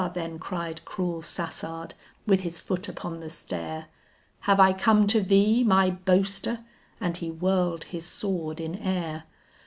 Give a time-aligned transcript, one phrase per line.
[0.15, 1.93] then cried cruel Sassard
[2.25, 3.85] with his foot upon the stair,
[4.39, 6.61] "Have I come to thee, my boaster?"
[6.99, 9.25] and he whirled his sword in air.